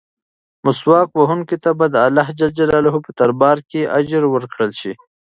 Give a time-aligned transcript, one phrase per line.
[0.65, 4.91] مسواک وهونکي ته به د اللهﷻ په دربار کې اجر ورکړل شي.